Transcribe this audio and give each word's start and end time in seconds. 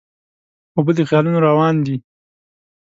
اوبه 0.75 0.91
د 0.97 0.99
خیالونو 1.09 1.39
روان 1.47 1.75
دي. 1.85 1.95